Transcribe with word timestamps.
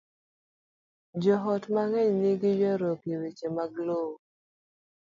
Joot 1.21 1.63
mang'eny 1.73 2.09
nigi 2.21 2.51
ywaruok 2.59 3.01
e 3.13 3.15
weche 3.21 3.47
mag 3.55 3.71
lowo. 3.85 4.15